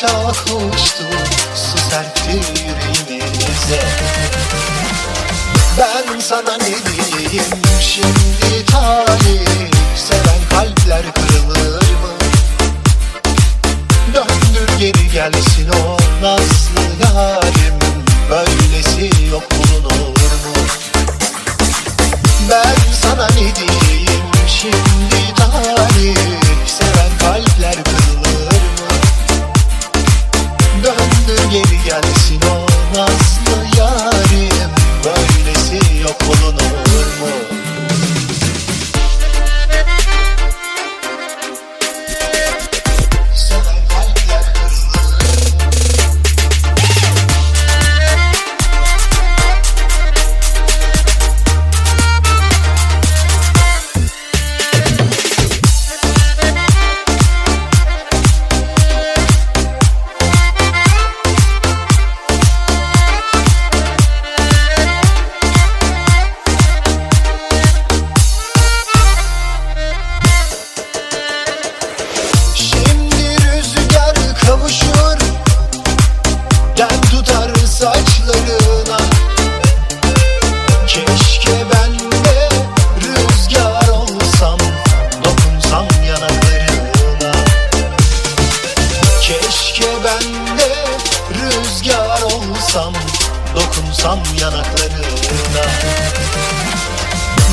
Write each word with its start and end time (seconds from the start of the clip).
çok 0.00 0.36
uçtu 0.56 1.04
Su 1.54 1.78
serpti 1.90 2.30
yüreğimize. 2.30 3.80
Ben 5.78 6.18
sana 6.20 6.56
ne 6.56 6.64
diyeyim? 6.66 7.44
Şimdi 7.80 8.66
talih 8.66 9.70
Seven 9.96 10.48
kalpler 10.50 11.02
kırılır 11.14 11.27
calle 31.48 31.62
Villa 31.70 31.98
Vecino 32.00 32.67
olsam 92.78 92.94
Dokunsam 93.56 94.18
yanaklarına. 94.40 95.62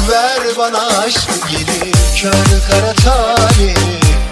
Ver 0.10 0.58
bana 0.58 1.00
aşkı 1.00 1.48
geri 1.50 1.92
kör 2.22 2.32
kara 2.70 2.94
talih 2.94 3.76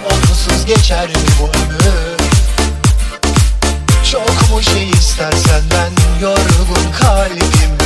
Onsuz 0.06 0.66
geçer 0.66 1.08
mi 1.08 1.14
bu 1.40 1.44
ömür 1.44 2.16
Çok 4.12 4.50
mu 4.50 4.62
şey 4.62 4.90
istersen 4.90 5.62
ben 5.70 6.22
yorgun 6.22 6.92
kalbim? 7.00 7.78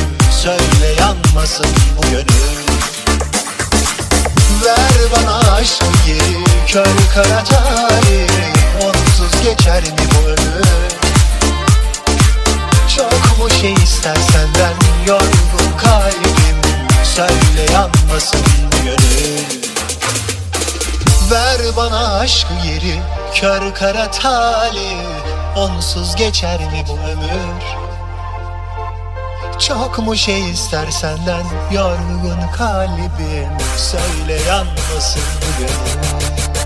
Söyle 0.42 1.00
yanmasın 1.00 1.66
bu 1.96 2.10
gönül. 2.10 2.68
Ver 4.64 4.92
bana 5.16 5.52
aşkı 5.52 5.86
geri 6.06 6.44
kör 6.66 6.84
kara 7.14 7.44
talih 7.44 7.57
şey 13.60 13.74
istersen 13.74 14.48
yorgun 15.06 15.76
kalbim. 15.78 16.58
Söyle 17.04 17.72
yanmasın 17.72 18.40
gönül. 18.84 19.44
Ver 21.30 21.76
bana 21.76 22.18
aşkı 22.18 22.52
yeri 22.66 23.00
kör 23.34 23.74
kara 23.74 24.10
talih 24.10 24.98
Onsuz 25.56 26.16
geçer 26.16 26.60
mi 26.60 26.84
bu 26.88 26.92
ömür? 26.92 27.62
Çok 29.58 29.98
mu 29.98 30.16
şey 30.16 30.50
ister 30.50 30.90
senden 30.90 31.44
yorgun 31.72 32.52
kalbim. 32.56 33.58
Söyle 33.76 34.42
yanmasın 34.48 35.22
bu 35.40 35.58
gönül 35.58 36.57